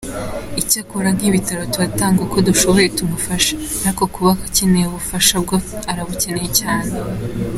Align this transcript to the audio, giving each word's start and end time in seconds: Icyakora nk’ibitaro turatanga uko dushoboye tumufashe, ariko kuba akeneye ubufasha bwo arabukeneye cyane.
Icyakora 0.61 1.09
nk’ibitaro 1.15 1.63
turatanga 1.73 2.19
uko 2.25 2.37
dushoboye 2.47 2.87
tumufashe, 2.97 3.53
ariko 3.85 4.03
kuba 4.13 4.31
akeneye 4.47 4.85
ubufasha 4.87 5.35
bwo 5.43 5.57
arabukeneye 5.91 6.49
cyane. 6.59 6.89